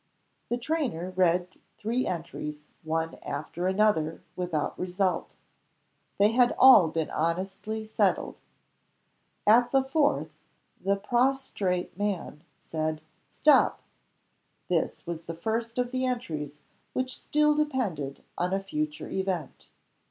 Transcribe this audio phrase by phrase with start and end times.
[0.49, 1.47] The trainer read
[1.77, 5.35] three entries, one after another, without result;
[6.17, 8.39] they had all been honestly settled.
[9.45, 10.33] At the fourth
[10.83, 13.83] the prostrate man said, "Stop!"
[14.69, 16.61] This was the first of the entries
[16.93, 19.67] which still depended on a future event.